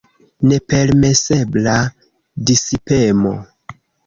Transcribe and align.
Nepermesebla 0.47 1.75
disipemo. 2.45 3.35